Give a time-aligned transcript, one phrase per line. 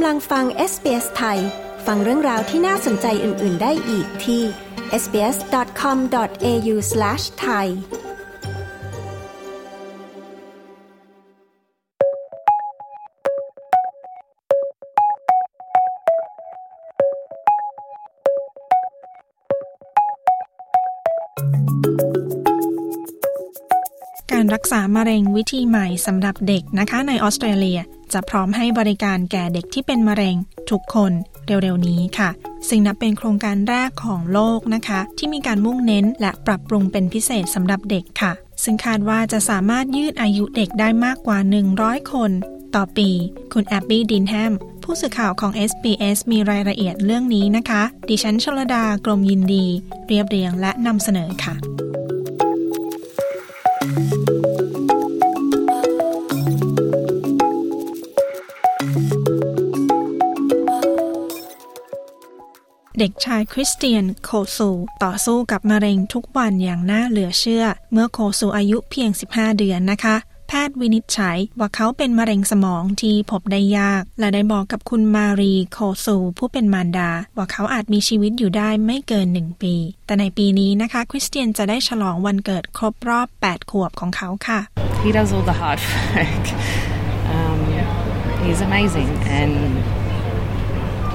[0.00, 1.38] กำลังฟัง SBS ไทย
[1.86, 4.42] ฟังเรื่องราวที่น่าสนใจอื่น ๆ ได้อีกที่
[5.02, 7.66] sbs.com.au/thai
[24.32, 27.80] การรักษามะเร็งวิธีใหม่สำหรับเด็กนะคะในออสเตรเลีย
[28.12, 30.36] จะพร้อมให้บริการแก่เด็กที่เป็นมะเร็ง
[30.70, 31.12] ทุกคน
[31.46, 32.30] เร็วๆนี้ค่ะ
[32.68, 38.32] ซึ่งนับเป็นโครงการแรกของโลกนะคะ ที่มีการมุ่งเน้นและปรับปรุงเป็นพิเศษสำหรับเด็กค่ะ
[38.62, 41.38] ซึ่งคาดว่าจะสามารถยืดอายุเด็กได้มากกว่า
[41.74, 42.30] 100 คน
[42.74, 43.10] ต่อปี
[43.52, 44.52] คุณแอบบี้ดินแฮม
[44.82, 49.66] ผู้สื่อข่าวของ SBS มีรายละเอียดเรื่องนี้นะคะ ดิฉันชลดากรมยินดี
[50.06, 51.54] เรียบเรียงและนำเสนอค่ะ
[62.98, 64.70] เด็กชายคริสเตียนโคซู
[65.04, 70.16] ต่อสู้กับมะเร็งทุกวันอย่างน่าเหลือเชื่อ เมื่อโคซูอายุเพียง 15 เดือนนะคะ
[70.48, 79.74] แพทย์วินิจฉัยว่าเขาเป็นมะเร็งสมองที่พบได้ยาก และได้บอกกับคุณมารีโคซูผู้เป็นมารดา ว่าเขาอาจมีชีวิตอยู่ได้ไม่เกินหนึ่งปี
[80.06, 84.60] แต่ในปีนี้นะคะ คริสเตียนจะได้ฉลองวันเกิดครบรอบ 8 ขวบของเขาค่ะ
[85.04, 85.80] He does all the hard
[86.14, 86.46] work.
[87.36, 87.60] Um,
[88.44, 89.54] he's amazing, and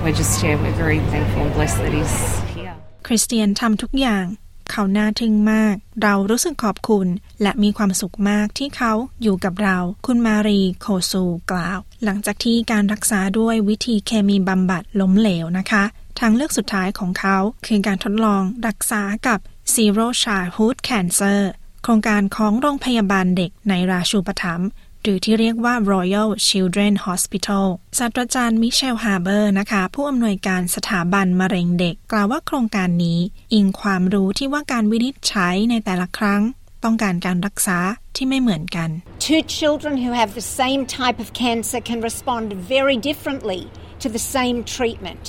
[0.04, 2.16] we're just yeah, we're very thankful and blessed that he's
[2.56, 2.76] here.
[3.08, 4.26] คริสเตียนทำทุกอย่าง
[4.72, 7.08] เขาน่าทึ่งมาก เรารู้สึกขอบคุณ
[7.42, 15.84] และมีความสุขมากที่เขาอยู่กับเรา คุณมารีโคซูกล่าว หลังจากที่การรักษาด้วยวิธีเคมีบำบัดล้มเหลวนะคะ
[16.20, 19.40] ทางเลือกสุดท้ายของเขา คือการทดลองรักษากับ
[19.76, 21.42] Zero Childhood Cancer
[21.84, 24.68] โครงการของโรงพยาบาลเด็กในราชูปถัมภ์
[25.04, 27.66] หรือที่เรียกว่า Royal Children Hospital
[28.00, 33.19] ศาสตราจารย์มิเชลฮาร์เบอร์นะคะ ผู้อำนวยการสถาบันมะเร็งเด็ก กล่าวว่าโครงการนี้
[33.53, 36.41] อิงความรู้ที่ว่าการวินิจฉัยในแต่ละครั้ง
[36.84, 37.80] ต้องการการรักษา
[38.16, 38.90] ที่ไม่เหมือนกัน
[39.30, 43.62] Two children who have the same type of cancer can respond very differently
[44.03, 45.24] to the same treatment.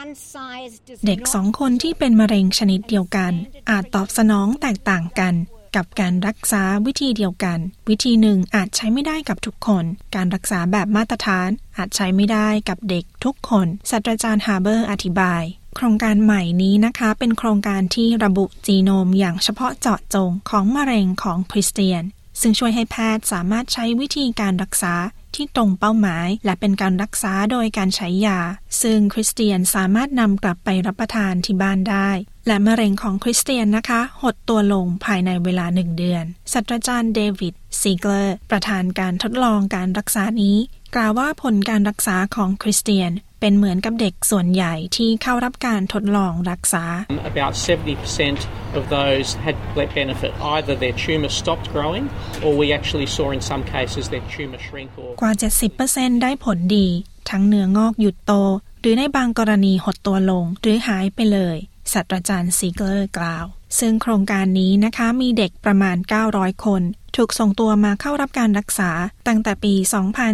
[0.00, 3.32] One size does เด็ก not สองคนที่เป็นมะเร็งชนิดเดียวกัน
[3.70, 5.34] อาจตอบสนองแตกต่างกัน
[5.76, 7.58] กับการรักษาวิธีเดียวกัน
[7.88, 15.42] วิธีหนึ่งอาจใช้ไม่ได้กับทุกคน การรักษาแบบมาตรฐานอาจใช้ไม่ได้กับเด็กทุกคนศาสตราจารย์ฮาร์เบอร์อธิบาย
[15.76, 22.02] โครงการใหม่นี้นะคะ เป็นโครงการที่ระบุจีโนมอย่างเฉพาะเจาะจงของมะเร็งของคริสเตียน
[22.40, 24.94] ซึ่งช่วยให้แพทย์สามารถใช้วิธีการรักษา
[25.36, 28.40] ที่ตรงเป้าหมาย และเป็นการรักษาโดยการใช้ยา
[28.82, 32.10] ซึ่งคริสเตียนสามารถนำกลับไปรับประทานที่บ้านได้
[32.46, 40.56] และมะเร็งของคริสเตียนนะคะ หดตัวลงภายในเวลาหนึ่งเดือนศาสตราจารย์เดวิดซีเกอร์ประธานการทดลองการรักษานี้
[40.94, 43.10] กล่าวว่าผลการรักษาของคริสเตียน
[43.46, 46.84] เป็นเหมือนกับเด็กส่วนใหญ่ที่เข้ารับการทดลองรักษา
[47.32, 49.56] About 70% of those had
[50.00, 50.32] benefit.
[50.54, 52.06] Either their tumour stopped growing,
[52.44, 55.32] or we actually saw in some cases their tumour shrink or กว่า
[55.78, 56.88] 70%ได้ผลดี
[57.30, 58.32] ทั้งเนื้องอกหยุดโต
[58.80, 61.56] หรือในบางกรณีหดตัวลง หรือหายไปเลย
[61.92, 63.46] ศาสตราจารย์ซีเกอร์กล่าว
[63.78, 65.96] ซึ่งโครงการนี้นะคะมีเด็กประมาณ
[66.30, 66.82] 900 คน
[67.16, 68.90] ถูกส่งตัวมาเข้ารับการรักษา
[69.26, 69.74] ตั้งแต่ปี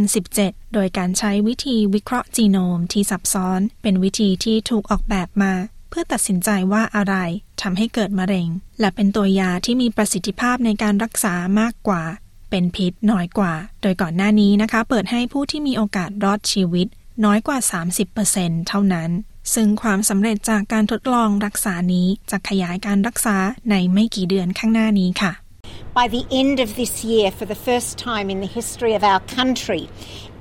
[0.00, 5.52] 2017 โดยการใช้วิธีวิเคราะห์จีโนมที่ซับซ้อน เป็นวิธีที่ถูกออกแบบมา
[5.90, 7.14] เพื่อตัดสินใจว่าอะไร
[7.62, 8.48] ทำให้เกิดมะเร็ง
[8.80, 12.02] และเป็นตัวยาที่มีประสิทธิภาพในการรักษามากกว่า
[12.50, 16.86] เป็นพิษน้อยกว่า โดยก่อนหน้านี้นะคะ เปิดให้ผู้ที่มีโอกาสรอดชีวิต
[17.24, 17.58] น้อยกว่า
[18.12, 19.10] 30%เท่านั้น
[19.54, 23.36] ซึ่งความสำเร็จจากการทดลองรักษานี้จะขยายการรักษา
[23.70, 25.32] ในไม่กี่เดือนข้างหน้านี้ค่ะ
[25.98, 29.22] By the end of this year, for the first time in the history of our
[29.38, 29.82] country,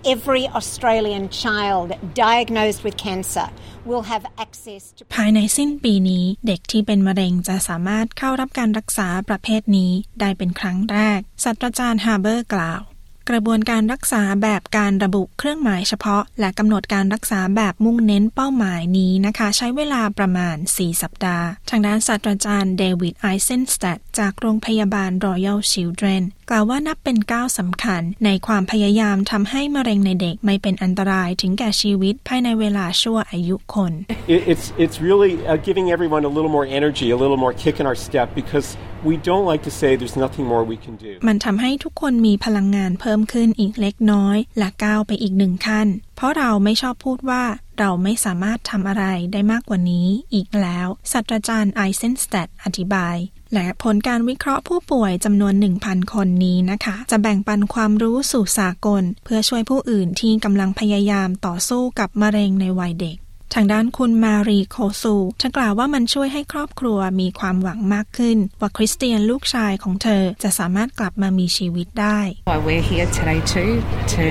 [0.06, 3.48] every Australian child diagnosed with cancer
[3.86, 12.82] will have access to ภายในสิ้นปีนี้ เด็กที่เป็นมะเร็งจะสามารถเข้ารับการรักษาประเภทนี้ได้เป็นครั้งแรก ศาสตราจารย์ฮาร์เบอร์กล่าว
[13.30, 33.94] กระบวนการรักษาแบบการระบุเครื่องหมายเฉพาะ และกำหนดการรักษาแบบมุ่งเน้นเป้าหมายนี้นะคะ ใช้เวลาประมาณ 4 สัปดาห์ ทางด้านศาสตราจารย์เดวิดไอเซนสแตดจากโรงพยาบาล Royal Children กล่าวว่านับเป็นก้าวสำคัญ ในความพยายามทำให้มะเร็งในเด็กไม่เป็นอันตรายถึงแก่ชีวิตภายในเวลาชั่วอายุคน
[34.34, 37.76] It, it's it's really uh, giving everyone a little more energy, a little more kick
[37.82, 38.68] in our step, because
[39.10, 41.14] we don't like to say there's nothing more we can do.
[41.28, 47.44] มันทำให้ทุกคนมีพลังงานเพิ่มขึ้นอีกเล็กน้อยและก้าวไปอีกหนึ่งขั้น เพราะเราไม่ชอบพูดว่า
[47.80, 53.18] เราไม่สามารถทำอะไรได้มากกว่านี้อีกแล้วศาสตราจารย์ไอเซนสแตดอธิบาย
[53.54, 55.54] และผลการวิเคราะห์ผู้ป่วยจำนวน
[55.84, 63.18] 1,000 คนนี้นะคะ จะแบ่งปันความรู้สู่สากล เพื่อช่วยผู้อื่นที่กำลังพยายามต่อสู้กับมะเร็งในวัยเด็ก
[63.56, 72.20] ทางด้านคุณมารีโคซูเธอกล่าวว่ามันช่วยให้ครอบครัวมีความหวังมากขึ้น ว่าคริสเตียนลูกชายของเธอจะสามารถกลับมามีชีวิตได้
[72.50, 73.74] Why we're here today too
[74.16, 74.26] to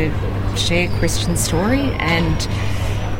[0.65, 1.85] share Christian story
[2.17, 2.37] and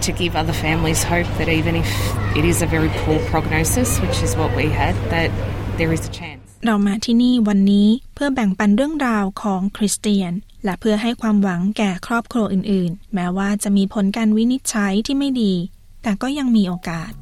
[0.07, 1.91] to give other families hope that even if
[2.39, 5.31] it is a very poor prognosis, which is what we had, that
[5.81, 6.43] there is a chance.
[6.67, 10.33] เรามาที่นี่วันนี้เพื่อแบ่งปันเรื่องราวของคริสเตียน
[10.65, 15.55] และเพื่อให้ความหวังแก่ครอบครัวอื่น ๆ แม้ว่าจะมีผลการวินิจฉัยที่ไม่ดี
[16.03, 17.13] แต่ก็ยังมีโอกาส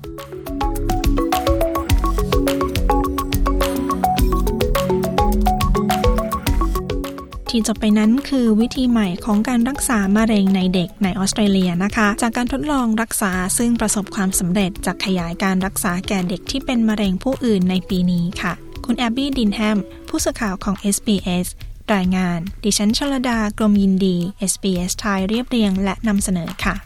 [7.56, 18.52] ที่จบไปนั้นคือวิธีใหม่ของการรักษามะเร็งในเด็กในออสเตรเลียนะคะ จากการทดลองรักษาซึ่งประสบความสำเร็จจากขยายการรักษาแก่เด็กที่เป็นมะเร็งผู้อื่นในปีนี้ค่ะ
[18.84, 21.46] คุณแอบบี้ดินแฮม ผู้สื่อข่าวของ SBS
[21.94, 24.16] รายงาน ดิฉันชลดากรมยินดี
[24.50, 26.85] SBS ไทยเรียบเรียงและนำเสนอค่ะ